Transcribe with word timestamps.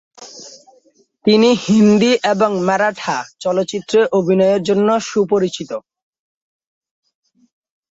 তিনি 1.25 1.49
হিন্দী 1.65 2.11
এবং 2.33 2.51
মারাঠা 2.67 3.17
চলচ্চিত্রে 3.39 3.99
অভিনয়ের 4.11 4.61
জন্য 4.63 4.87
সুপরিচিত। 5.09 5.71